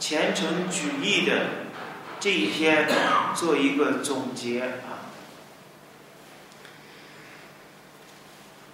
[0.00, 1.32] 虔诚举义的
[2.18, 2.88] 这一篇
[3.34, 5.06] 做一个总结啊。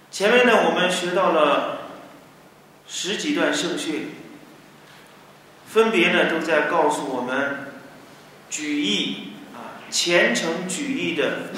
[0.09, 1.89] 前面呢，我们学到了
[2.87, 4.15] 十几段圣训，
[5.67, 7.73] 分别呢都在告诉我们
[8.49, 11.51] 举义啊虔诚举义的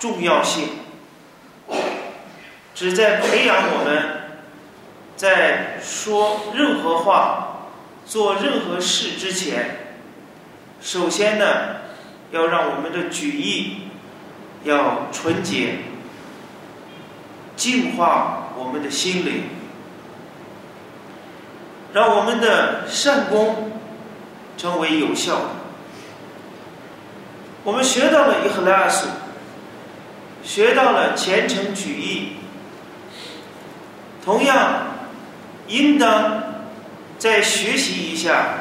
[0.00, 0.70] 重要性，
[2.74, 4.40] 旨在培养我们
[5.14, 7.43] 在说任何话、
[8.06, 9.96] 做任何事之前，
[10.80, 11.76] 首先呢
[12.30, 13.88] 要让我们的举义
[14.64, 15.76] 要纯洁。
[17.56, 19.44] 净化我们的心灵，
[21.92, 23.70] 让我们的善功
[24.58, 25.46] 成为有效的。
[27.62, 29.06] 我们学到了伊赫拉斯，
[30.42, 32.32] 学到了虔诚举义，
[34.24, 34.88] 同样
[35.68, 36.53] 应当
[37.18, 38.60] 再学习一下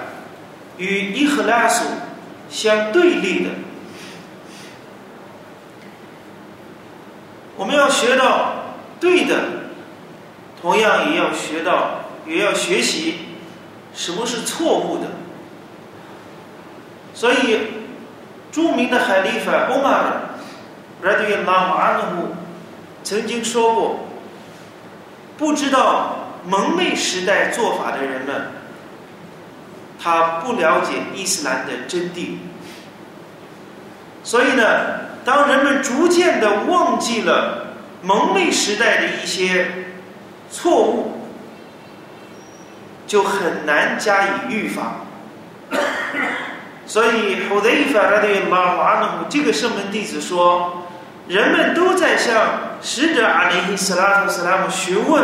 [0.77, 1.85] 与伊赫拉斯
[2.49, 3.49] 相对立的。
[7.55, 8.61] 我们要学到。
[8.99, 9.35] 对的，
[10.61, 13.15] 同样也要学到，也要学习
[13.93, 15.07] 什么是错误的。
[17.13, 17.59] 所以，
[18.49, 20.05] 著名的海利法欧玛尔·
[21.05, 22.33] 拉迪拉马阿努
[23.03, 24.05] 曾经说过
[25.37, 28.51] ：“不知道蒙昧时代做法的人们，
[30.01, 32.37] 他不了解伊斯兰的真谛。
[34.23, 34.63] 所以呢，
[35.25, 37.59] 当人们逐渐的忘记了。”
[38.05, 39.85] 蒙昧时代的一些
[40.51, 41.21] 错误，
[43.07, 45.05] 就很难加以预防。
[46.85, 50.83] 所以，胡德伊法拉的马华努这个圣门弟子说
[51.29, 55.23] ：“人们都在向使者阿里伊斯拉特斯拉姆询问，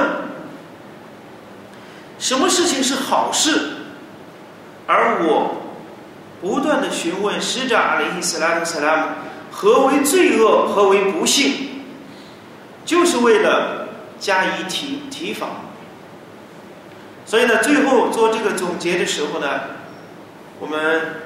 [2.19, 3.72] 什么事情是好事，
[4.85, 5.56] 而我
[6.41, 9.03] 不断的询问使者阿里伊斯拉特斯拉姆，
[9.52, 11.68] 何为罪恶，何为不幸。”
[12.85, 13.88] 就是为了
[14.19, 15.50] 加以提提防，
[17.24, 19.62] 所以呢，最后做这个总结的时候呢，
[20.59, 21.22] 我们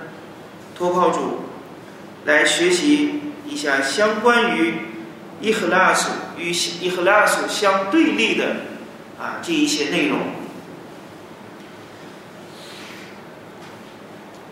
[0.78, 1.46] 托靠主
[2.26, 4.74] 来学习一下相关于
[5.40, 8.58] 伊赫拉斯与伊赫拉斯相对立的
[9.18, 10.20] 啊这一些内容。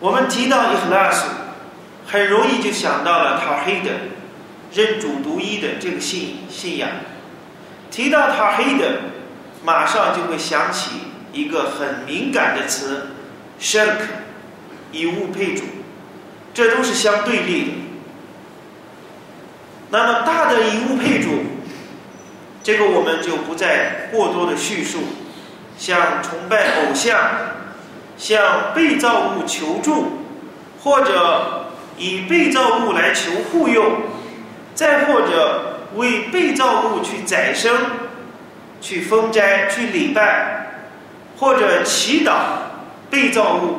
[0.02, 1.28] 我们提到伊赫拉斯，
[2.08, 3.90] 很容易就想到了塔黑的。
[4.74, 6.88] 认主独一的这个信信仰，
[7.90, 9.00] 提到他黑的，
[9.62, 10.92] 马上就会想起
[11.30, 13.08] 一个很敏感的词
[13.60, 13.98] ，shirk，
[14.90, 15.64] 以物配主，
[16.54, 17.72] 这都是相对立的。
[19.90, 21.44] 那么大的以物配主，
[22.62, 25.00] 这个我们就不再过多的叙述，
[25.76, 27.18] 像崇拜偶像，
[28.22, 30.18] 向被造物求助，
[30.84, 33.82] 或者以被造物来求护佑。
[34.76, 37.76] 再或者为被造物去宰生、
[38.80, 40.86] 去封斋、去礼拜，
[41.36, 42.32] 或者祈祷
[43.10, 43.78] 被造物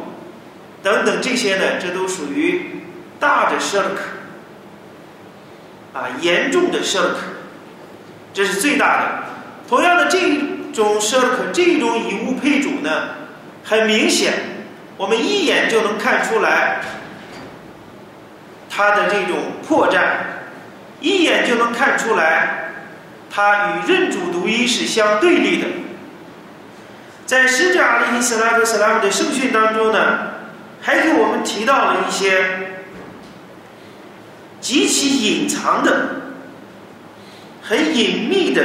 [0.83, 2.81] 等等这些呢，这都属于
[3.19, 3.97] 大的 shirk
[5.93, 7.15] 啊，严重的 shirk，
[8.33, 9.23] 这是最大的。
[9.67, 10.19] 同样的，这
[10.73, 12.89] 种 shirk 这种以物配主呢，
[13.73, 14.33] 很明显，
[14.97, 16.79] 我们一眼就能看出来
[18.69, 19.97] 它的这种破绽。
[21.01, 22.69] 一眼就能看出来，
[23.31, 25.67] 它与认主独一是相对立的。
[27.25, 30.33] 在使者阿里·斯拉特·斯拉姆的圣训当中呢，
[30.79, 32.45] 还给我们提到了一些
[34.61, 36.21] 极其隐藏的、
[37.63, 38.63] 很隐秘的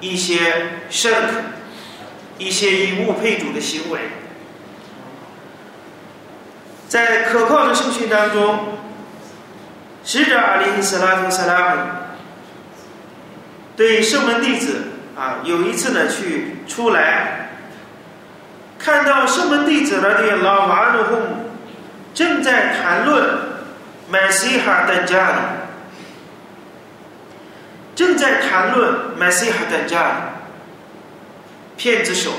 [0.00, 1.28] 一些 shirk，
[2.38, 4.00] 一些以物配主的行为。
[6.88, 8.78] 在可靠的圣训当中。
[10.04, 11.80] 使者阿里·斯拉图·萨拉姆
[13.76, 14.82] 对圣门弟子
[15.16, 17.48] 啊，有一次呢去出来，
[18.78, 21.22] 看到圣门弟子的这老瓦努洪
[22.14, 23.24] 正在谈论
[24.08, 25.36] 麦西哈的家里，
[27.96, 30.14] 正在谈论麦西哈的家里，
[31.76, 32.30] 骗子手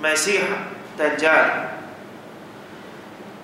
[0.00, 0.46] 麦西哈
[0.98, 1.50] 的家里，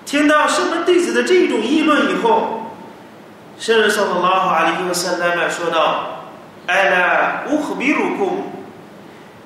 [0.09, 2.73] 听到圣门弟子的这种议论以后。
[3.59, 6.31] 圣人说的拉哈里和圣代们说道
[6.67, 8.45] ：“艾拉乌赫比鲁库，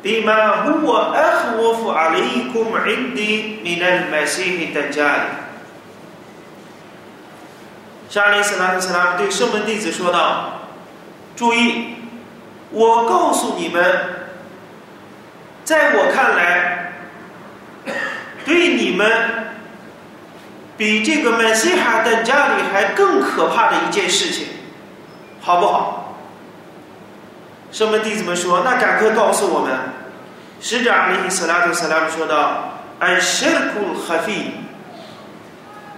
[0.02, 5.22] 比马胡沃阿赫沃夫阿里库姆印迪米奈麦西希等家里。”
[8.08, 10.60] 沙利斯拉克斯拉对圣门弟子说道
[11.34, 11.96] ：“注意，
[12.70, 13.82] 我告诉你们，
[15.64, 16.92] 在我看来，
[18.44, 19.10] 对你们。”
[20.82, 24.48] 比这个麦西哈等家里还更可怕的一件事情，
[25.40, 26.16] 好不好？
[27.70, 29.70] 圣门弟子们说：“那赶快告诉我们。”
[30.60, 34.54] 使者阿里斯拉图斯拉姆说道：“安什库哈菲，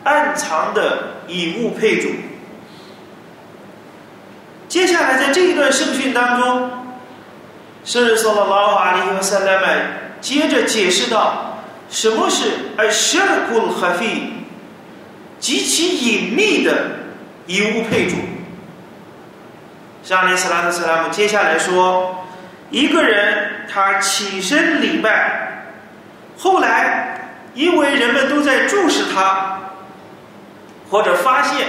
[0.04, 2.10] 暗藏的以物配主。”
[4.68, 6.70] 接下来在这一段圣训当中，
[7.86, 14.30] 圣人说了拉阿里和萨拉曼接着解释道：“什么是安什库哈菲？”
[15.44, 16.72] 极其隐秘的
[17.46, 18.16] 以物配主。
[20.02, 22.24] 沙利斯拉特斯拉姆接下来说，
[22.70, 25.66] 一个人他起身礼拜，
[26.38, 29.58] 后来因为人们都在注视他，
[30.88, 31.66] 或者发现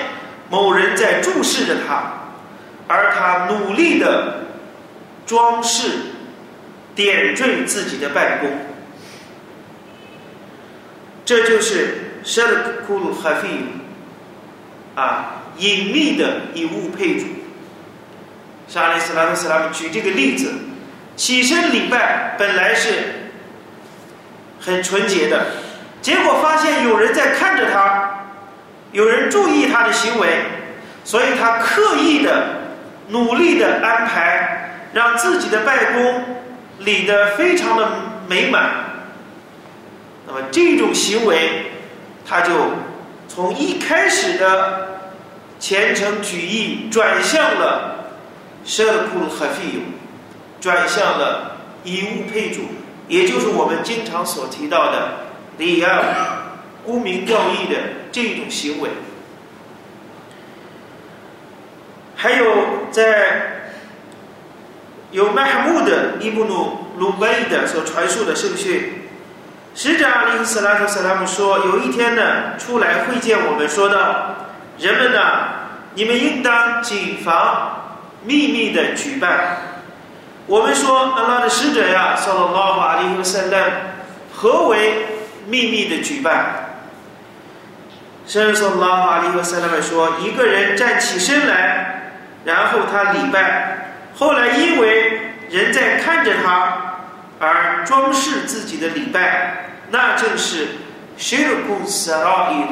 [0.50, 2.14] 某人在注视着他，
[2.88, 4.46] 而他努力的
[5.26, 5.90] 装饰、
[6.96, 8.50] 点缀自己的拜功，
[11.26, 12.04] 这就是。
[12.26, 12.58] 舍勒
[12.88, 13.48] 库鲁哈菲，
[14.96, 17.28] 啊，隐秘的以物配主。
[18.68, 20.52] 沙利斯拉特斯拉姆举这个例子，
[21.16, 23.30] 起身礼拜本来是
[24.60, 25.46] 很纯洁的，
[26.02, 28.26] 结果发现有人在看着他，
[28.92, 30.46] 有人注意他的行为，
[31.04, 32.48] 所以他刻意的、
[33.10, 36.24] 努力的安排，让自己的拜功
[36.80, 37.88] 理得非常的
[38.28, 38.72] 美满。
[40.26, 41.72] 那么这种行为。
[42.28, 42.54] 他就
[43.28, 45.02] 从一开始的
[45.60, 48.12] 虔诚举义转向了
[48.66, 49.84] 舍库鲁哈费用，
[50.60, 52.62] 转向了以物配主，
[53.08, 55.26] 也就是我们经常所提到的
[55.60, 57.80] 里亚沽名钓誉的
[58.12, 58.90] 这种行为。
[62.16, 62.46] 还有
[62.92, 63.70] 在
[65.12, 69.05] 有麦哈穆的伊布努鲁贝的所传述的圣训。
[69.76, 73.98] 使者阿里·斯拉特·斯拉姆说：“有一天呢，出来会见我们，说道：
[74.80, 75.20] 人们呢，
[75.96, 79.58] 你们应当谨防秘密的举办。
[80.48, 83.70] 我们说，阿拉的使者呀，说了拉法利和圣诞，
[84.34, 85.08] 何为
[85.48, 86.70] 秘密的举办？
[88.26, 92.14] 圣人说拉法里和圣诞说，一个人站起身来，
[92.46, 96.78] 然后他礼拜，后来因为人在看着他。”
[97.46, 100.68] 而装饰自己的礼拜，那正是
[101.20, 102.66] shirku sarai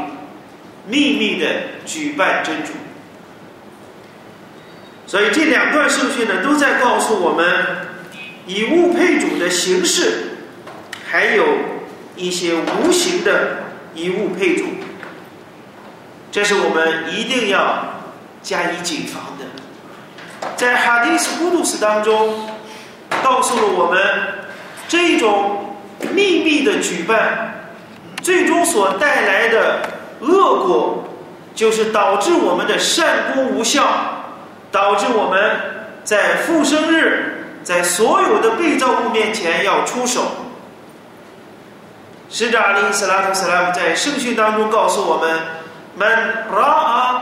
[0.87, 1.45] 秘密的
[1.85, 2.71] 举办真主。
[5.05, 7.65] 所以这两段圣训呢，都在告诉我们
[8.48, 10.38] 以物配主的形式，
[11.07, 11.45] 还有
[12.15, 14.65] 一些无形的以物配主，
[16.31, 18.01] 这是我们一定要
[18.41, 19.45] 加以谨防的。
[20.55, 22.50] 在哈迪斯布鲁斯当中，
[23.24, 24.42] 告诉了我们。
[24.93, 25.73] 这种
[26.12, 27.51] 秘密的举办，
[28.21, 29.81] 最终所带来的
[30.19, 31.03] 恶果，
[31.55, 33.83] 就是导致我们的善功无效，
[34.71, 35.57] 导致我们
[36.03, 40.21] 在复生日，在所有的被造物面前要出手。
[42.29, 45.39] 使者阿里·斯拉特·斯拉姆在圣训当中告诉我们
[45.97, 47.15] ：“Man ra'a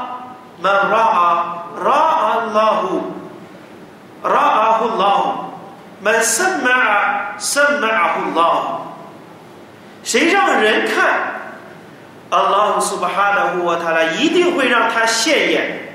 [0.59, 1.43] man ra'a
[1.81, 3.01] ra'a Allahu
[4.23, 5.50] ra'ahu Allahu。”
[6.01, 8.81] Man sama'a sama'ahu Allah，
[10.03, 11.53] 谁让人看
[12.31, 15.93] ，Allah Subhanahu wa Taala 一定会让他现眼。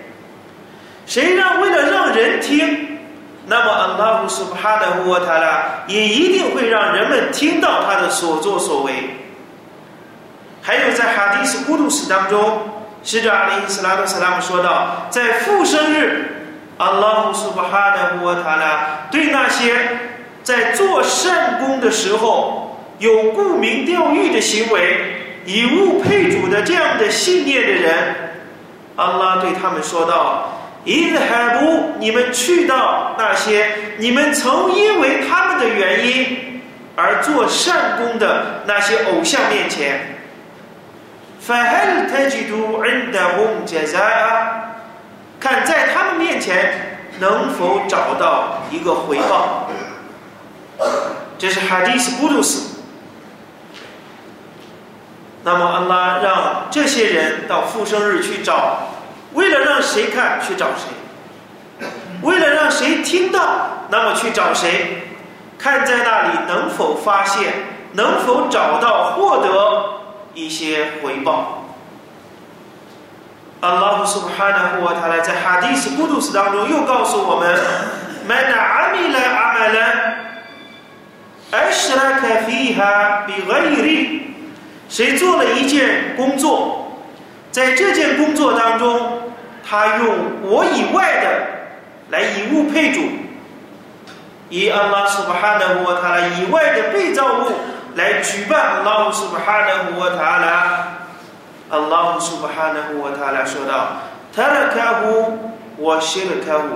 [1.06, 3.00] 谁让为了让人听，
[3.46, 8.92] 那么 Allah Subhanahu wa Taala 也一定会让人们听到他的所作所为。
[10.62, 12.60] 还有在哈迪斯古鲁斯当中，
[13.02, 16.35] 使者阿里·斯拉克·斯拉姆说道，在复生日。
[16.77, 19.73] 阿拉苏巴哈的穆塔拉对那些
[20.43, 24.97] 在做善功的时候有沽名钓誉的行为、
[25.45, 27.93] 以物配主的这样的信念的人，
[28.95, 36.61] 阿拉对他们说道 伊兹海布，你们去到那些你们曾因为他们的原因
[36.95, 40.07] 而做善功的那些偶像面前。
[41.41, 44.64] فهل تجدوا عندهم جزاء
[45.38, 49.68] 看在他们面前能否找到一个回报？
[51.38, 52.76] 这是哈迪斯布鲁斯。
[55.42, 58.78] 那么，安拉让这些人到复生日去找，
[59.34, 61.86] 为了让谁看去找谁，
[62.22, 65.06] 为了让谁听到，那么去找谁，
[65.56, 67.52] 看在那里能否发现，
[67.92, 70.00] 能否找到获得
[70.34, 71.55] 一些回报。
[73.60, 77.58] 阿拉苏布哈纳胡他来在哈迪斯古杜斯当中又告诉我们：
[78.28, 80.14] “Man amila amalan
[81.50, 84.20] ashraka fiha bighayri。”
[84.88, 87.02] 谁做了一件工作，
[87.50, 89.32] 在这件工作当中，
[89.68, 91.26] 他用我以外的
[92.10, 93.00] 来以物配主，
[94.48, 97.50] 以阿拉苏布哈纳胡他来以外的被造物
[97.96, 99.36] 来举办阿拉苏布
[101.68, 103.98] Allahu subhanahu wa taala 说道
[104.32, 105.38] ：“他的客户，
[105.76, 106.66] 我新的客户，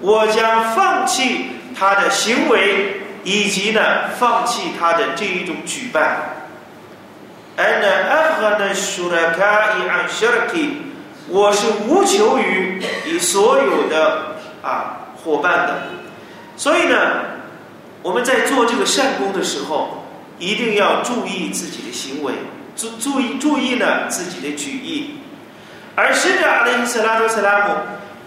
[0.00, 1.46] 我将放弃
[1.78, 3.80] 他的行为，以及呢，
[4.18, 6.16] 放弃他的这一种举办。
[7.56, 10.70] And afan shuraka in shuriki，
[11.28, 15.82] 我是无求于你所有的啊伙伴的。
[16.56, 16.96] 所以呢，
[18.02, 20.04] 我们在做这个善功的时候，
[20.40, 22.32] 一定要注意自己的行为。”
[22.74, 25.18] 注注意注意了自己的举意，
[25.94, 27.74] 而使者阿里斯拉多斯拉姆，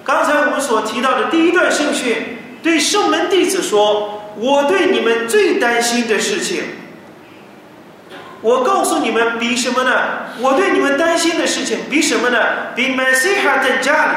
[0.03, 6.63] 刚才我们所提到的第一段圣训，对圣门弟子说：“我对你们最担心的事情，
[8.41, 9.91] 我告诉你们，比什么呢？
[10.39, 12.37] 我对你们担心的事情比什么呢？
[12.75, 14.11] 比麦西哈在家里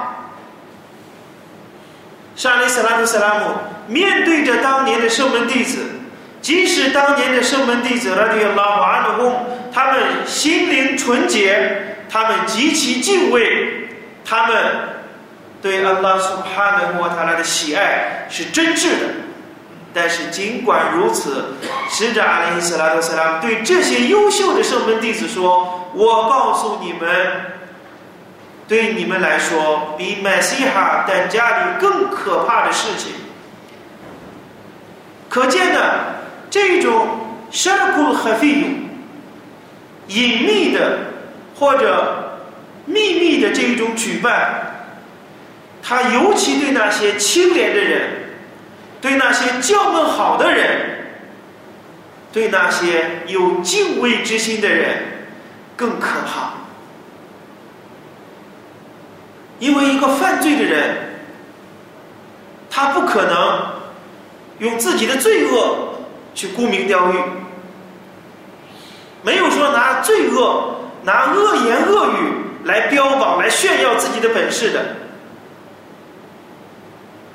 [2.38, 3.48] 沙利斯拉图斯拉姆
[3.88, 5.99] 面对着当年的圣门弟子。
[6.42, 13.90] 即使当年的圣门弟子拉迪拉瓦安的公，他们心灵纯洁，他们极其敬畏，
[14.24, 14.58] 他们
[15.62, 19.08] 对安拉苏哈的莫塔拉的喜爱是真挚的。
[19.94, 21.56] 但是尽管如此，
[21.90, 27.10] 使者阿里斯拉特斯拉对这些优秀的圣门弟子说：“我告诉你们，
[28.66, 33.12] 对你们来说，比麦西哈在家里更可怕的事情。
[35.28, 35.80] 可见呢。”
[36.50, 37.08] 这种
[37.52, 38.64] sharkul hafiy
[40.08, 41.00] 隐秘的
[41.56, 42.42] 或者
[42.86, 44.88] 秘密的这一种举办，
[45.84, 48.10] 他尤其对那些清廉的人，
[49.00, 51.12] 对那些教门好的人，
[52.32, 55.04] 对那些有敬畏之心的人
[55.76, 56.54] 更可怕，
[59.60, 60.96] 因为一个犯罪的人，
[62.72, 63.74] 他不可能
[64.58, 65.89] 用自己的罪恶。
[66.40, 67.16] 去沽名钓誉，
[69.24, 72.32] 没有说拿罪恶、拿恶言恶语
[72.64, 74.86] 来标榜、来炫耀自己的本事的。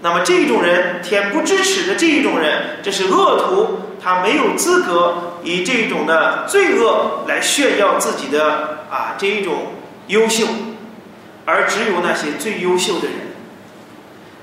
[0.00, 9.74] 那么这种人，恬不知耻的这一种人，这是恶徒，他没有资格以这种的罪恶来炫耀自己的啊这一种
[10.06, 10.46] 优秀，
[11.44, 13.16] 而只有那些最优秀的人。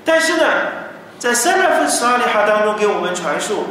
[0.06, 0.44] 但是呢，
[1.18, 3.66] 在三月份十二里哈当中给我们传述。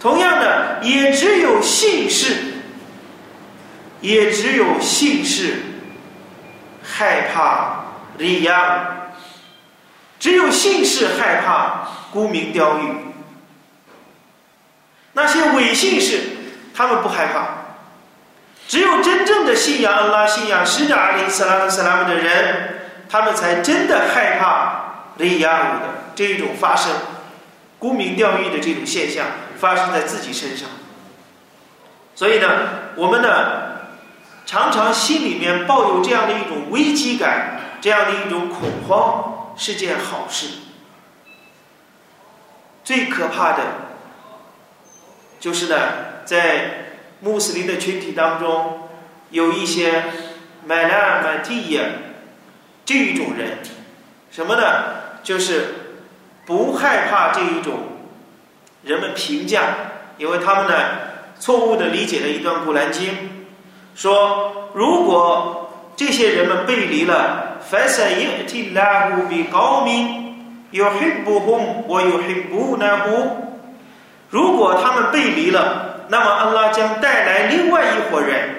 [0.00, 2.36] 同样的，也只有姓氏，
[4.00, 5.62] 也只有姓氏
[6.82, 7.84] 害怕
[8.16, 9.10] 利亚，
[10.20, 12.82] 只有姓氏害怕沽名钓誉。
[15.14, 16.20] 那些伪姓氏，
[16.72, 17.48] 他们不害怕。
[18.68, 25.80] 只有真正的信仰安拉、信仰使者阿里·斯拉姆·斯拉姆的人，他们才真的害怕利亚的
[26.14, 26.92] 这一种发生，
[27.78, 29.26] 沽名钓誉的这种现象。
[29.60, 30.68] 发生在自己身上，
[32.14, 32.46] 所以呢，
[32.94, 33.28] 我们呢，
[34.46, 40.46] 常常心里面抱有这样的一种危机感，这样的一种恐慌，是件好事。
[42.84, 43.64] 最可怕的，
[45.40, 45.76] 就是呢，
[46.24, 48.88] 在穆斯林的群体当中，
[49.30, 50.04] 有一些
[50.64, 51.82] 买拉买蒂亚
[52.84, 53.58] 这一种人，
[54.30, 54.62] 什么呢？
[55.24, 55.74] 就是
[56.46, 57.97] 不害怕这一种。
[58.87, 59.61] 人们评价，
[60.17, 60.73] 因为他们呢
[61.39, 63.09] 错误的理解了一段古兰经，
[63.95, 69.87] 说如果这些人们背离了，فَسَيَأْتِي اللَّهُ بِقَوْمٍ
[70.73, 73.05] يُحِبُّهُمْ وَيُحِبُّونَهُ
[74.29, 78.49] 如果他们背离了，那么安拉将带来另外一伙人，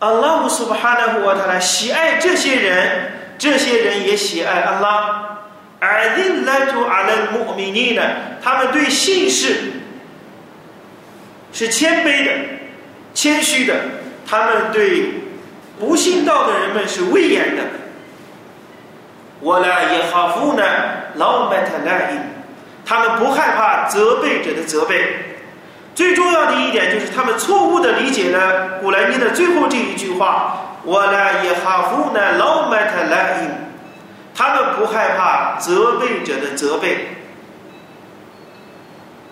[0.00, 5.38] 安拉姆苏巴哈纳胡瓦塔拉喜爱这些人， 这些人也喜爱安拉。
[5.85, 8.01] 而令来图阿勒穆米尼呢，
[8.41, 9.55] 他们对信士
[11.51, 12.31] 是谦卑的、
[13.13, 13.75] 谦虚的，
[14.25, 15.13] 他们对
[15.79, 17.63] 不信道的人们是威严的。
[19.39, 20.63] 我呢也哈夫呢，
[21.15, 22.19] 老麦特莱因，
[22.85, 25.35] 他们不害怕责备者的责备。
[25.93, 33.49] 最重要的一点就是他们错误的理解了古兰经的最后这一句话：我呢也哈夫呢，老麦特莱因，
[34.35, 37.17] 他们不害怕责备者的责备。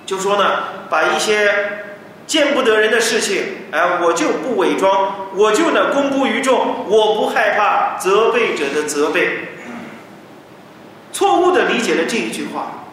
[0.06, 1.52] 就说呢，把一些
[2.28, 9.50] 见不得人的事情，哎，我就不伪装，我就呢公布于众，我不害怕责备者的责备。
[11.14, 12.86] 错误的理解了这一句话，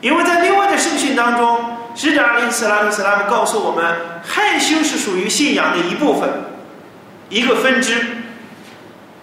[0.00, 6.28] 因为在另外的圣训当中，使者阿里斯拉姆斯拉姆告诉我们，害羞是属于信仰的一部分，
[7.28, 7.94] 一个分支。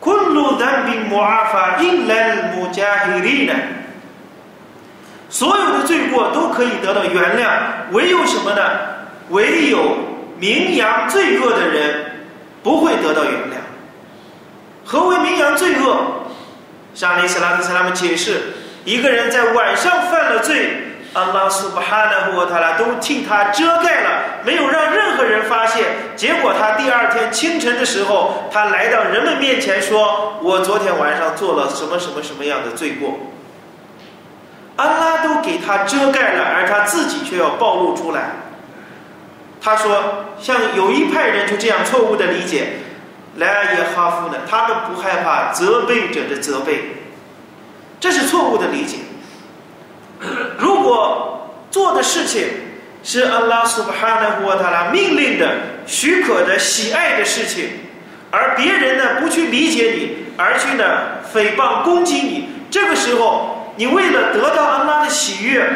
[0.06, 3.56] 昆鲁丹宾摩阿法因兰姆加黑利呢？
[5.32, 7.48] 所有的罪过都可以得到原谅，
[7.92, 8.62] 唯有什么呢？
[9.30, 9.98] 唯有
[10.38, 12.06] 名扬罪恶的人
[12.62, 13.56] 不会得到原谅。
[14.86, 15.98] 何为名扬罪恶？
[16.94, 20.85] 沙利斯拉特斯拉姆解释：一个人在晚上犯了罪，
[21.16, 25.86] 阿拉苏巴哈纳和他拉都替他遮盖了，没有让任何人发现。
[26.18, 33.18] 结果他第二天清晨的时候，他来到人们面前说：“我昨天晚上做了什么什么什么样的罪过？”
[34.76, 38.32] 安拉都给他遮盖了，而他自己却要暴露出来。
[39.62, 42.80] 他说：“像有一派人就这样错误的理解。”
[43.38, 44.40] 莱阿耶哈夫呢？
[44.50, 46.98] 他们不害怕责备者的责备，
[48.02, 48.98] 这是错误的理解。
[50.58, 52.48] 如果做的事情
[53.04, 55.56] 是阿拉苏巴哈纳胡塔拉命令的、
[55.86, 57.70] 许可的、喜爱的事情，
[58.32, 60.84] 而别人呢不去理解你，而去呢
[61.34, 65.70] 诽谤攻击你，这个时候你为了得到安拉的喜悦，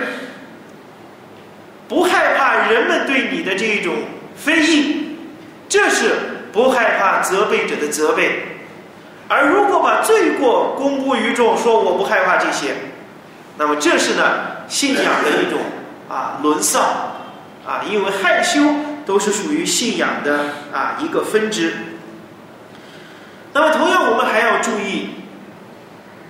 [1.87, 3.93] 不害怕人们对你的这种
[4.35, 5.17] 非议，
[5.67, 6.11] 这是。
[6.51, 8.41] 不害怕责备者的责备，
[9.27, 12.69] 而如果把罪过公布于众，说我不害怕这些，
[13.59, 15.59] 那么这是呢信仰的一种
[16.07, 16.81] 啊沦丧
[17.67, 18.61] 啊，因为害羞
[19.05, 21.73] 都是属于信仰的啊一个分支。
[23.51, 25.09] 那么同样，我们还要注意，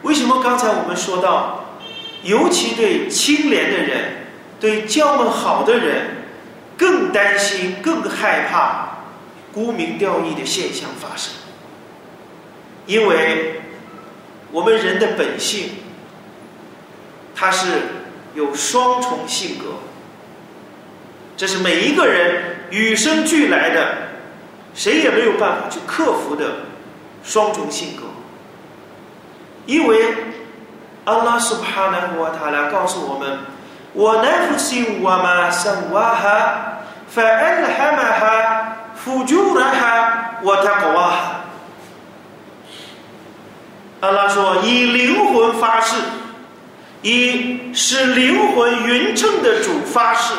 [0.02, 1.66] 为什么刚才我们说到，
[2.24, 4.26] 尤其对清廉的人、
[4.60, 6.08] 对教门好的人，
[6.76, 8.90] 更担心、更害怕。
[9.52, 11.34] 沽名钓誉的现象发生，
[12.86, 13.62] 因为
[14.52, 15.72] 我们人的本性，
[17.40, 17.68] 它是
[18.34, 19.76] 有双重性格，
[21.38, 23.94] 这是每一个人与生俱来的，
[24.76, 26.46] 谁也没有办法去克服的
[27.24, 28.04] 双重性格。
[29.66, 30.14] 因为
[31.06, 33.40] 阿拉苏巴纳胡塔拉告诉我们
[33.94, 41.46] ：“我乃夫心我玛生瓦哈，法恩哈玛哈。”辅助了哈，我他搞啊！
[44.02, 45.96] 阿拉说以灵魂发誓，
[47.02, 50.34] 以使灵魂匀称的主发誓。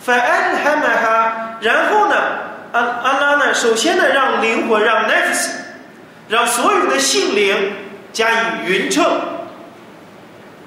[0.00, 2.16] 反安还买哈，然后呢，
[2.72, 5.48] 阿阿拉呢，首先呢，让灵魂让 nefs，
[6.28, 7.72] 让所有的性灵
[8.12, 9.04] 加以匀称，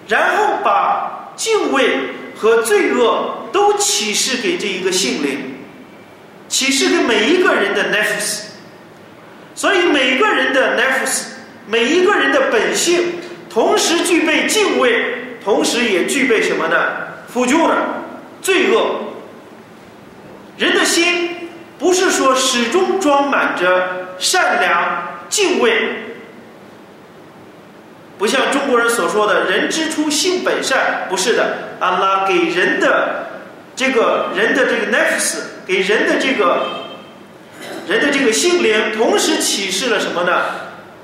[0.08, 1.98] 然后把敬畏
[2.38, 5.50] 和罪恶都启示给这一个性灵。
[6.48, 8.42] 启示给每一个人的 nefs，
[9.56, 11.24] 所以每个人的 nefs，
[11.66, 13.16] 每一个人的本性，
[13.54, 16.76] 同时具备敬畏，同时也具备什么呢？
[17.32, 17.78] 辅助的
[18.42, 19.14] 罪恶。
[20.58, 25.90] 人的心不是说始终装满着善良、敬畏，
[28.18, 31.76] 不像中国人所说的“人之初，性本善”，不是的。
[31.80, 33.28] 阿拉给人的
[33.76, 35.38] 这个人的这个 nefs。
[35.66, 36.68] 给人的这个
[37.88, 40.44] 人的这个性灵，同时启示了什么呢？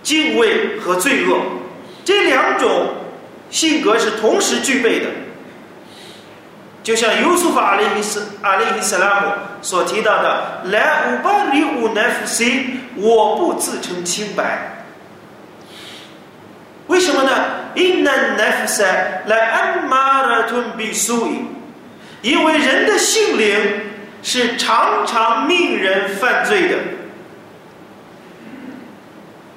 [0.03, 1.39] 敬畏和罪恶
[2.09, 2.87] 这两种
[3.51, 5.05] 性格是同时具备的。
[6.81, 9.27] 就像尤素法阿里伊斯阿里伊斯拉姆
[9.61, 14.83] 所提到的：“来乌巴里乌奈夫西，我不自称清白。”
[16.87, 17.31] 为什么呢？
[17.75, 21.45] 因奈奈夫塞来安马尔吞比苏伊，
[22.23, 23.55] 因为人的性灵。
[24.21, 26.75] 是常常命人犯罪的，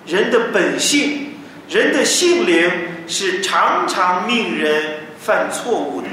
[0.07, 1.32] 人的本性，
[1.73, 2.71] 人的性灵
[3.09, 6.09] 是常常命人犯错误的。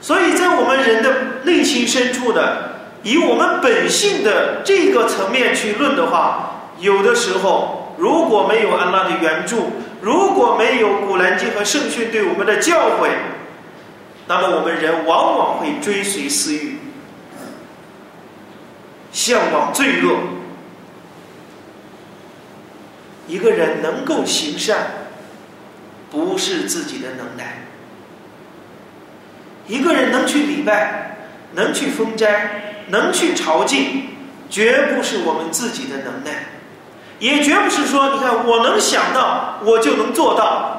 [0.00, 13.08] 所以在我们人的内心深处的，以我们本性的这个层面去论的话，有的时候如果没有安拉的援助，如果没有古兰经和圣训对我们的教诲，
[14.26, 16.76] 那么我们人往往会追随私欲，
[19.10, 20.37] 向往罪恶。
[23.28, 24.78] 一个人能够行善，
[26.10, 27.58] 不是自己的能耐。
[29.66, 31.18] 一个人能去礼拜，
[31.52, 34.02] 能去封斋，能去朝觐，
[34.48, 36.46] 绝不是我们自己的能耐，
[37.18, 40.74] 也绝不是说，你看我能想到，我就能做到。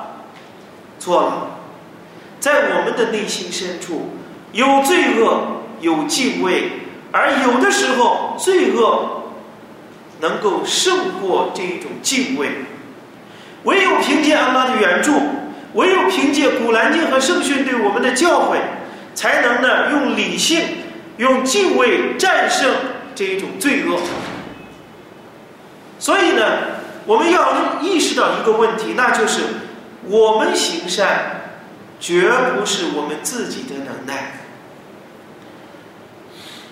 [1.00, 1.48] 错了，
[2.40, 4.10] 在我们的内心深处，
[4.52, 6.72] 有罪恶，有敬畏，
[7.12, 9.19] 而有的时候，罪恶
[10.20, 12.50] 能够胜过这一种敬畏。
[13.64, 15.14] 唯有凭借安拉的援助，
[15.74, 18.58] 唯有凭借古兰经和圣训对我们的教诲。
[19.16, 20.62] 才能呢用理性、
[21.18, 22.74] 用敬畏战胜
[23.14, 24.00] 这一种罪恶。
[25.98, 26.44] 所以呢，
[27.06, 29.42] 我们要意识到一个问题，那就是
[30.06, 31.42] 我们行善
[32.00, 34.39] 绝不是我们自己的能耐。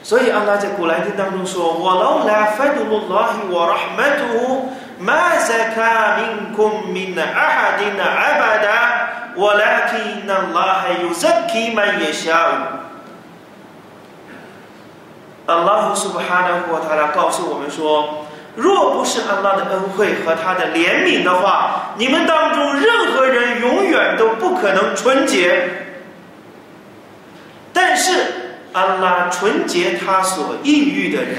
[0.08, 11.13] 所以，阿拉在古兰经当中说：“我老来发度鲁拉希我拉麦图，马赛卡明空明的阿哈丁的阿巴达。”我来听那拉还有人
[11.50, 12.39] 开门也下。
[15.46, 25.70] 阿拉苏布哈纳国他来告诉我们说：若不是安拉的恩惠和他的怜悯的话，你们当中任何人永远都不可能纯洁。
[27.74, 28.47] 但是
[28.78, 31.36] 安拉纯洁他所抑郁的人。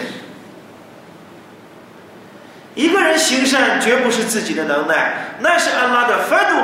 [2.75, 6.57] 一个人行善绝不是自己的能耐，那是安拉的法度。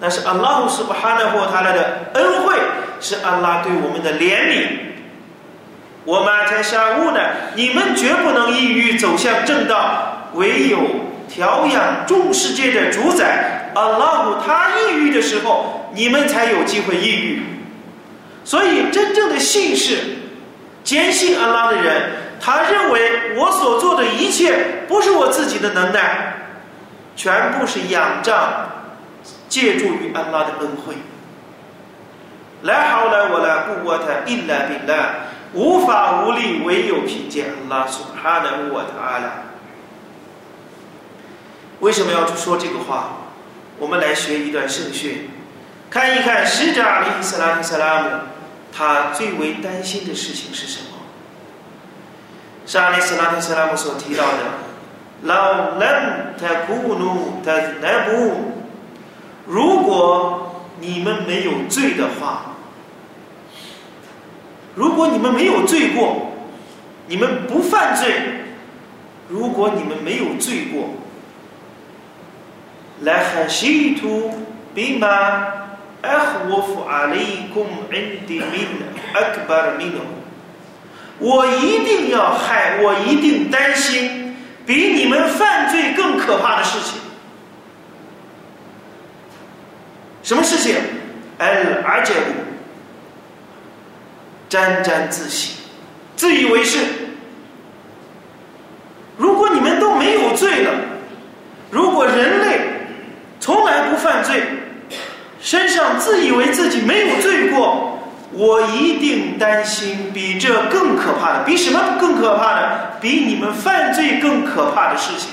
[0.00, 2.56] 那是安拉呼斯巴哈纳霍他来的恩惠，
[3.00, 4.66] 是安拉对我们的怜悯。
[6.04, 7.20] 我们在下悟呢，
[7.56, 10.78] 你们绝不能抑郁走向正道，唯有
[11.28, 17.42] 调养众世界的主宰安拉呼他抑郁的时候，你们才有机会抑郁。
[18.48, 19.98] 所以，真正的信士、
[20.82, 26.46] 坚信安拉的人，他认为我所做的一切不是我自己的能耐，
[27.14, 28.70] 全部是仰仗。
[29.50, 30.94] 借助于安拉的恩惠，
[32.62, 39.32] 来好来，我来不过他一来比来，无法无力，唯有凭借安拉苏哈的我他了。
[41.80, 43.18] 为什么要说这个话？
[43.78, 45.30] 我们来学一段圣训，
[45.88, 48.08] 看一看使者阿里斯拉姆萨拉姆
[48.78, 50.86] 他最为担心的事情是什么？
[52.64, 54.38] 是阿里斯拉姆萨拉姆所提到的
[55.24, 58.52] ：“老人他苦怒，他难不。”
[59.48, 62.54] 如果你们没有罪的话，
[64.76, 66.30] 如果你们没有罪过，
[67.08, 68.44] 你们不犯罪，
[69.28, 70.90] 如果你们没有罪过，
[73.00, 74.30] 来哈西图
[74.74, 75.67] 比玛
[76.08, 78.66] 阿霍夫阿里贡恩迪米
[79.12, 80.00] 阿克巴尔米诺，
[81.18, 86.98] 我一定要害，我一定担心比你们犯罪更可怕的事情。
[90.22, 90.74] 什么事情？
[91.38, 92.14] 哎，而且
[94.48, 95.60] 沾沾自喜，
[96.16, 96.78] 自以为是。
[99.16, 100.72] 如果你们都没有罪了，
[101.70, 102.60] 如果人类
[103.40, 104.42] 从来不犯罪，
[105.40, 108.00] 身上自以为自己没有罪过，
[108.32, 112.98] 我一定担心比这更可怕的，比什么更可怕的？
[113.00, 115.30] 比你们犯罪更可怕的事情，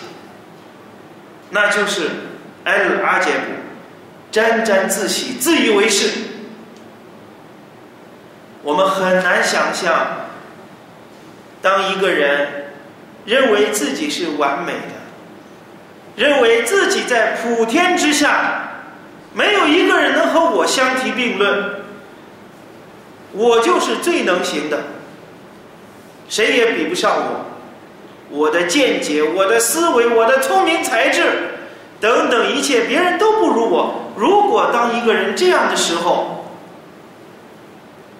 [1.49, 2.09] 那就是
[2.63, 3.53] 艾阿杰布。
[4.31, 6.09] 沾沾自喜、自以为是，
[8.63, 10.27] 我们很难想象，
[11.61, 12.65] 当一个人
[13.25, 18.64] 认为自己是完美的，认为自己在普天之下
[19.35, 21.81] 没有一个人能和我相提并论，
[23.33, 24.81] 我就是最能行的，
[26.29, 27.45] 谁也比不上我，
[28.29, 31.21] 我的见解、我的思维、我的聪明才智
[31.99, 34.13] 等等一切，别人都不如我。
[34.15, 36.45] 如果当一个人这样的时候，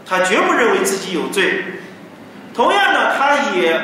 [0.05, 1.63] 他绝不认为自己有罪，
[2.53, 3.79] 同样的，他也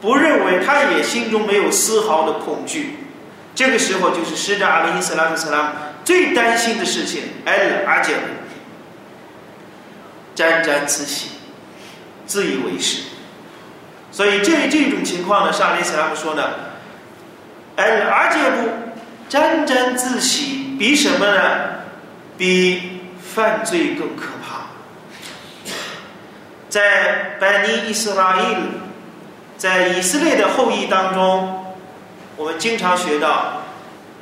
[0.00, 2.98] 不认为，他也心中没有丝毫的恐惧。
[3.54, 5.72] 这个时候，就是使者阿里伊斯兰特拉
[6.04, 7.22] 最担心的事情。
[7.44, 8.16] 埃尔，阿姐，
[10.34, 11.30] 沾沾自喜，
[12.26, 13.02] 自以为是。
[14.10, 16.42] 所以这这种情况呢，沙利斯拉姆说呢，
[17.76, 18.68] 埃尔，阿姐不
[19.28, 20.60] 沾沾自喜。
[20.78, 21.40] 比什么呢？
[22.36, 24.62] 比犯罪更可怕。
[26.68, 28.56] 在班尼伊斯拉伊，
[29.56, 31.61] 在以色列的后裔当中，
[32.42, 33.62] 我们经常学到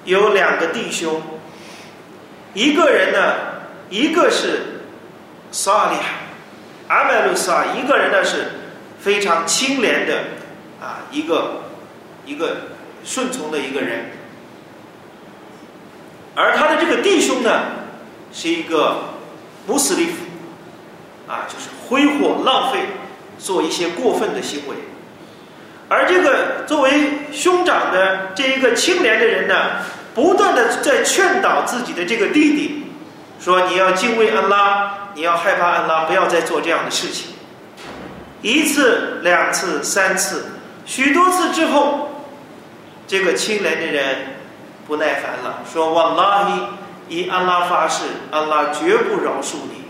[0.05, 1.23] 有两个弟兄，
[2.53, 3.35] 一个人呢，
[3.89, 4.83] 一个是
[5.51, 6.03] 萨利亚
[6.89, 8.45] 阿麦鲁萨，一个人呢是
[9.01, 10.19] 非常清廉的
[10.83, 11.63] 啊，一个
[12.27, 12.57] 一个
[13.03, 14.11] 顺从的一个人，
[16.35, 17.63] 而他的这个弟兄呢
[18.35, 19.15] 是一个
[19.67, 20.11] 穆斯林，
[21.27, 22.81] 啊，就是挥霍浪费，
[23.39, 24.77] 做一些过分的行为。
[25.91, 29.83] 而这个作为兄长的这一个清廉的人呢，
[30.15, 32.87] 不断的在劝导自己的这个弟弟，
[33.41, 37.33] 说你要敬畏安拉，你要害怕安拉，不要再做这样的事情。
[38.41, 40.53] 一次、两次、三次，
[40.87, 42.23] 许多次之后，
[43.09, 44.37] 这个清廉的人
[44.87, 46.51] 不耐烦了，说：“瓦拉
[47.09, 49.83] 伊，以安拉发誓，安拉绝不饶恕你。”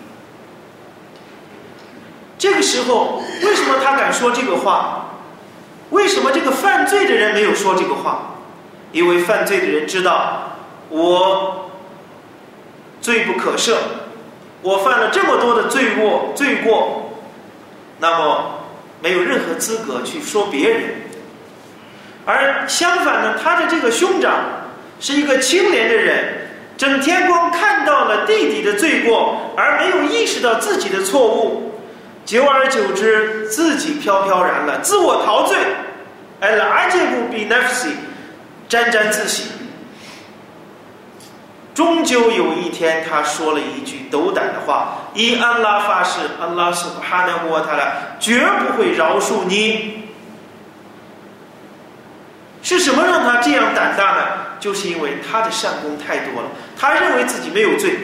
[2.38, 5.08] 这个时候，为什么他敢说这个话？
[5.90, 8.37] 为什么这个犯罪的人没有说这个话？
[8.92, 10.57] 因为犯罪的人知道
[10.88, 11.70] 我
[13.00, 13.76] 罪不可赦，
[14.62, 17.12] 我犯了这么多的罪过，罪过，
[17.98, 18.64] 那么
[19.00, 20.83] 没有任何资格去说别人。
[22.26, 24.35] 而相反呢，他的这个兄长
[24.98, 31.80] 是一个清廉的人，整天光看到了弟弟的罪过，而没有意识到自己的错误。
[32.31, 35.59] 久而久之，自己飘飘然了，自我陶醉，
[36.38, 37.93] 哎，拉杰布比奈夫西，
[38.69, 39.51] 沾沾自喜。
[41.75, 50.05] 终究有一天，他说了一句斗胆的话：“以安拉发誓，安拉苏哈纳沃塔拉绝不会饶恕你。”
[52.62, 54.23] 是什么让他这样胆大呢？
[54.61, 57.99] 就是因为他的善功太多了，他认为自己没有罪，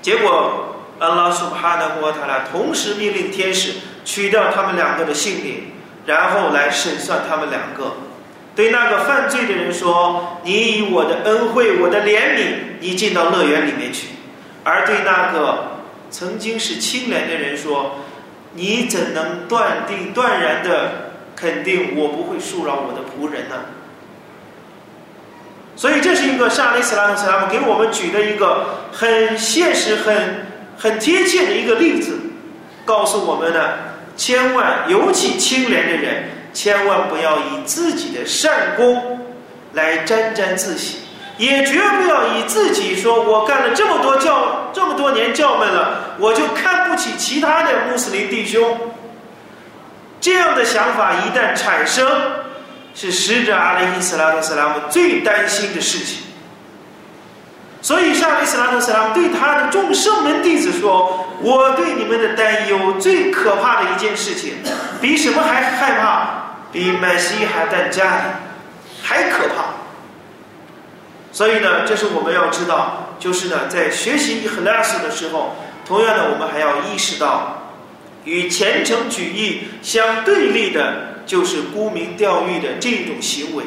[0.00, 0.62] 结果。
[0.98, 5.72] 安拉苏哈纳沃塔拉同时命令天使取掉他们两个的性命，
[6.06, 7.96] 然后来审算他们两个。
[8.54, 14.06] 对那个犯罪的人说：“你以我的恩惠、我的怜悯，你进到乐园里面去。”
[14.64, 17.96] 而对那个曾经是清廉的人说
[18.54, 23.56] ：“你怎能断定、断然的肯定我不会恕饶我的仆人呢？”
[25.76, 30.45] 所以，这是一个沙利斯拉特斯拉姆给我们举的一个很现实、很。
[30.78, 32.18] 很贴切的一个例子，
[32.84, 33.60] 告诉我们呢，
[34.16, 39.20] 千万尤其清廉的人，千万不要以自己的善功
[39.72, 40.98] 来沾沾自喜，
[41.38, 48.78] 也绝不要以自己说我干了这么多教这么多年教门了，我就看不起其他的穆斯林弟兄。
[50.20, 52.06] 这样的想法一旦产生，
[52.94, 56.25] 是使者阿里伊斯拉特斯拉姆最担心的事情。
[57.82, 64.54] 所以，沙利斯拉特斯拉对他的众圣门弟子说：“我对你们的担忧最可怕的一件事情，
[65.00, 66.56] 比什么还害怕？
[66.72, 68.40] 比麦西还在家
[69.02, 69.76] 还可怕。”
[71.30, 75.54] 所以呢，这是我们要知道，就是呢，在学习伊赫拉斯的时候，
[75.86, 77.74] 同样的，我们还要意识到，
[78.24, 83.62] 与虔诚举义相对立的，就是沽名钓誉的这种行为，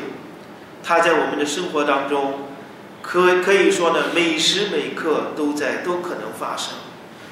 [0.83, 2.48] 它在我们的生活当中。
[3.11, 6.73] 可可以说呢，每时每刻都在都可能发生，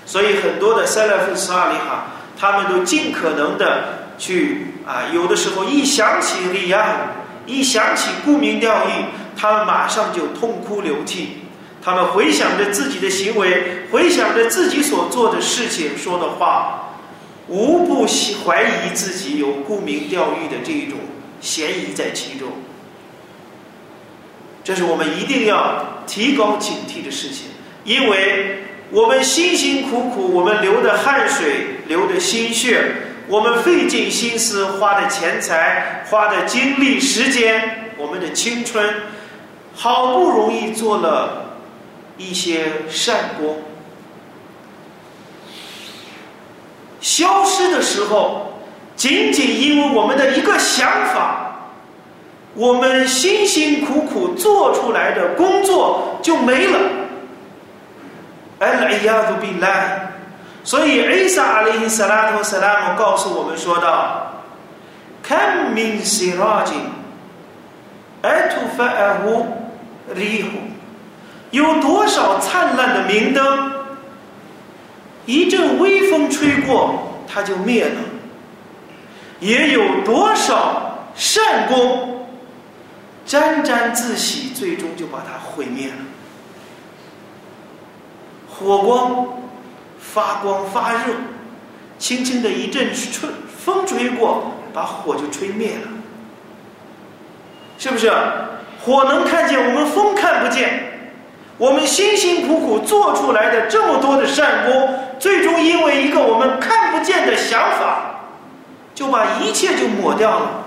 [0.08, 7.12] 所以很多的塞勒夫斯阿里哈，他们都尽可能的去啊，有的时候一想起利亚，
[7.46, 8.90] 一想起沽名钓誉，
[9.38, 11.44] 他们马上就痛哭流涕，
[11.80, 16.96] 他们回想着自己的行为，回想着自己所做的事情、说的话，
[17.48, 18.08] 无不
[18.44, 20.98] 怀疑自己有沽名钓誉的这一种
[21.40, 22.48] 嫌疑在其中。
[24.68, 27.46] 这是我们一定要提高警惕的事情，
[27.86, 32.84] 因为我们辛辛苦苦，我们流的汗水、流的心血，
[33.30, 38.94] 我们费尽心思花的钱财、花的精力、时间，我们的青春，
[39.74, 41.62] 好不容易做了
[42.18, 43.62] 一些善功，
[47.00, 48.60] 消失的时候，
[48.98, 51.46] 仅仅因为我们的一个想法。
[52.58, 56.80] 我们辛辛苦苦做出来的工作就没了。
[58.58, 60.12] 哎呀，都比来，
[60.64, 64.42] 所以艾萨阿里斯拉托斯拉姆告诉我们说道
[65.22, 66.78] ：“看明西拉金，
[68.24, 69.46] 艾图法尔乌
[70.16, 70.50] 里胡，
[71.52, 73.72] 有多少灿烂的明灯，
[75.28, 78.02] 一阵微风吹过，它就灭了；
[79.40, 82.16] 也有多少善功。”
[83.28, 85.94] 沾沾自喜，最终就把它毁灭了。
[88.50, 89.28] 火光
[90.00, 91.14] 发光发热，
[92.00, 93.30] 轻轻的一阵吹
[93.64, 95.90] 风吹过，把火就吹灭了。
[97.78, 98.12] 是不是？
[98.84, 100.86] 火能看见，我们风看不见。
[101.58, 108.22] 我们辛辛苦苦做出来的这么多的善功，最终因为一个我们看不见的想法，
[108.96, 110.64] 就把一切就抹掉了。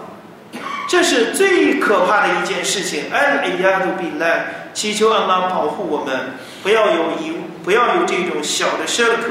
[0.90, 3.04] 这是最可怕的一件事情。
[3.12, 6.32] 哎呀，都比来祈求安拉保护我们，
[6.64, 9.22] 不要有隐，不要有这种小的 shirk，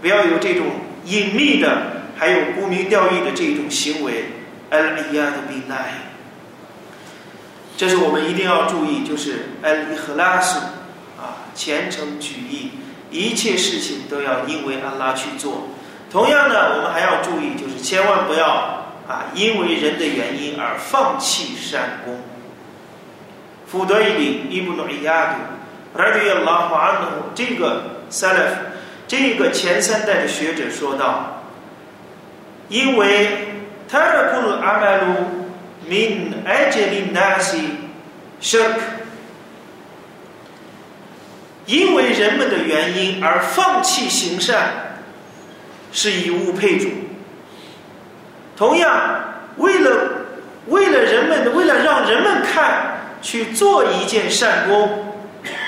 [0.00, 0.66] 不要有这种
[1.06, 1.68] 隐秘的，
[2.16, 4.26] 还有沽名钓誉的这种行为。
[4.70, 5.94] 哎呀，都比来，
[7.76, 10.60] 这是我们一定要注意，就是哎和拉苏。
[11.56, 12.70] 虔诚举义，
[13.10, 15.66] 一切事情都要因为安拉去做。
[16.08, 18.79] 同样的，我们还要注意，就是千万不要
[19.10, 22.20] 啊，因为人的原因而放弃善功。
[23.66, 28.52] 福德伊里伊布诺伊亚杜，拉迪亚拉华安努这个 salaf
[29.08, 31.42] 这个前三代的学者说道：
[32.68, 33.48] 因为
[33.88, 35.06] 他的库阿麦鲁
[35.88, 37.70] min ajli nasi
[38.40, 38.76] shirk。
[41.66, 44.98] 因为人们的原因而放弃行善，
[45.92, 46.88] 是以物配主。
[48.60, 48.92] 同样，
[49.56, 49.90] 为了
[50.66, 55.14] 为了人们，为了让人们看去做一件善功，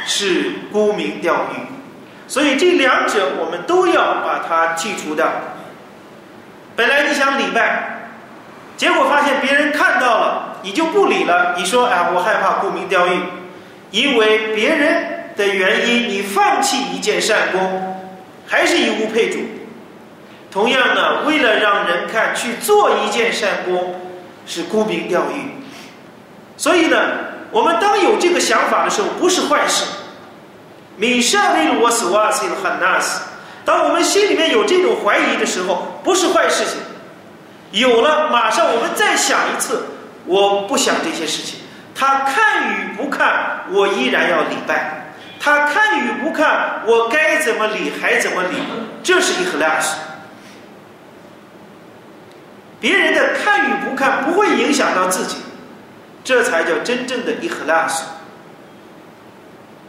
[0.05, 1.57] 是沽名钓誉。
[2.29, 5.27] 所以这两者我们都要把它剔除掉。
[6.77, 8.11] 本来你想礼拜，
[8.77, 11.55] 结果发现别人看到了，你就不理了。
[11.57, 13.21] 你说：“哎，我害怕沽名钓誉，
[13.91, 17.97] 因为别人。”的原因，你放弃一件善功，
[18.47, 19.39] 还是以物配主。
[20.53, 23.99] 同样的，为了让人看去做一件善功，
[24.47, 25.65] 是沽名钓誉。
[26.59, 26.99] 所以呢，
[27.51, 29.87] 我们当有这个想法的时候，不是坏事。
[30.99, 33.23] 米善为罗斯瓦西汉纳斯，
[33.65, 36.75] 当我们心里面有这种怀疑的时候，不是坏事情。
[37.71, 39.87] 有了，马上我们再想一次，
[40.27, 41.61] 我不想这些事情。
[41.95, 45.15] 他看与不看，我依然要礼拜。
[45.41, 48.59] 他看与不看，我该怎么理还怎么理，
[49.03, 49.97] 这是一和拉斯。
[52.83, 55.37] 别人的看与不看不会影响到自己，
[56.23, 58.05] 这才叫真正的伊和拉斯。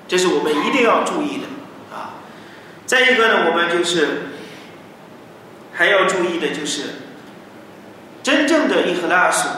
[0.08, 1.44] 这是我们一定要注意的
[1.94, 2.14] 啊！
[2.86, 4.28] 再一个呢，我们就是
[5.74, 6.84] 还要注意的就是，
[8.22, 9.50] 真正的伊和拉斯，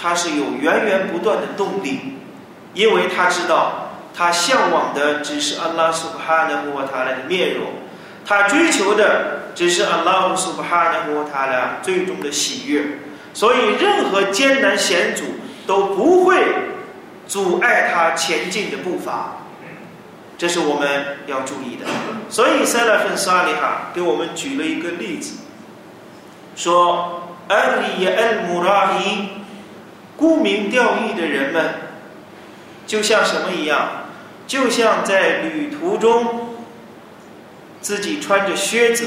[0.00, 2.18] 它是有源源不断的动力，
[2.74, 3.78] 因为他知道。
[4.14, 7.64] 他向往的只是安拉苏巴哈纳胡塔拉的面容，
[8.26, 12.98] 他追求的只是安拉苏巴哈纳胡塔拉最终的喜悦，
[13.34, 15.24] 所以任何艰难险阻
[15.66, 16.42] 都不会
[17.26, 19.46] 阻碍他前进的步伐，
[20.36, 21.86] 这是我们要注意的。
[22.28, 25.38] 所以塞拉芬萨里哈给我们举了一个例子，
[26.56, 29.28] 说安里恩穆拉伊，
[30.16, 31.74] 沽名钓誉的人们，
[32.86, 33.88] 就像什么一样？
[34.46, 36.56] 就像在旅途中，
[37.80, 39.06] 自己穿着靴子，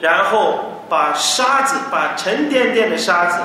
[0.00, 3.40] 然后把沙子、把沉甸甸的沙子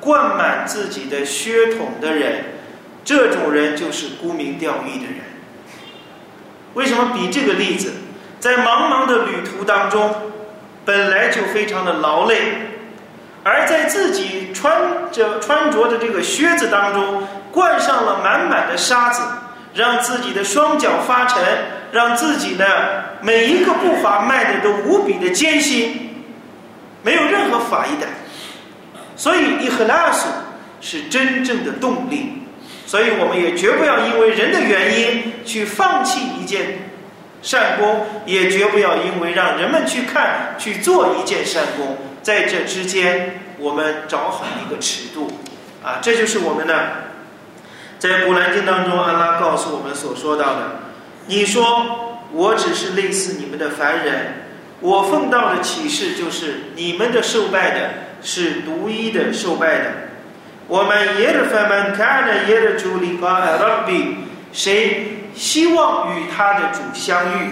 [0.00, 2.44] 灌满自己的靴筒的人，
[3.04, 5.20] 这种人就是沽名钓誉的人。
[6.74, 7.92] 为什么比这个例子？
[8.40, 10.14] 在茫茫的旅途当中，
[10.84, 12.52] 本来就非常的劳累，
[13.42, 19.22] 而在自己穿着穿着的这个靴子当中，灌上了满满的沙子。
[19.78, 21.40] 让自己的双脚发沉，
[21.92, 26.24] 让自己的每一个步伐迈的都无比的艰辛，
[27.04, 28.08] 没有任何法益的。
[29.14, 30.26] 所以伊赫拉斯
[30.80, 32.42] 是真正的动力。
[32.86, 36.90] 所以我们也绝不要因为人的原因去放弃一件
[37.40, 45.30] 善功，也绝不要因为让人们去看去做一件善功，在这之间我们找好一个尺度
[45.84, 47.06] 啊，这就是我们的。
[47.98, 50.80] 在古兰经当中，安拉告诉我们所说到的
[51.26, 54.44] ：“你说我只是类似你们的凡人，
[54.78, 57.90] 我奉道的启示就是你们的受拜的
[58.22, 59.84] 是独一的受拜的。
[60.68, 64.18] 我们耶尔凡曼看着耶尔主里巴阿拉比，
[64.52, 67.50] 谁希望与他的主相遇，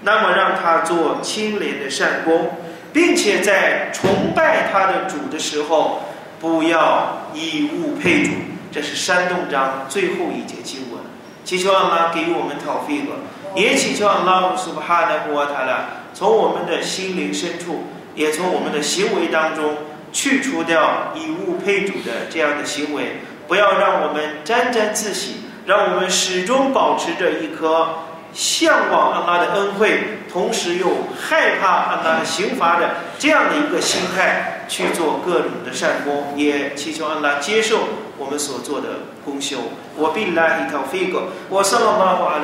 [0.00, 2.56] 那么让他做清廉的善功，
[2.94, 6.00] 并且在崇拜他的主的时候，
[6.40, 8.30] 不要以物配主。”
[8.72, 11.00] 这是山洞章最后一节经文，
[11.44, 13.12] 祈求阿拉给予我们讨费格，
[13.54, 19.76] 也祈求阿拉苏巴哈纳布瓦塔拉从我们的心灵深处，也从我们的行为当中
[20.10, 27.88] 去除掉以物配主的这样的行为，不要让我们沾沾自喜，让我们始终保持着一颗
[28.32, 30.00] 向往阿拉的恩惠，
[30.32, 30.86] 同时又
[31.20, 37.80] 害怕阿拉刑罚的这样的一个心态去做各种的善功，也祈求阿拉接受。
[38.22, 38.88] 我们所做的
[39.24, 39.58] 功修。
[39.96, 41.24] 我并来一条飞狗。
[41.50, 42.38] 我上了马华